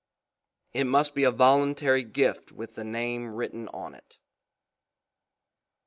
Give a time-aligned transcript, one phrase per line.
[0.73, 4.17] It must be a voluntary gift with the name written on it.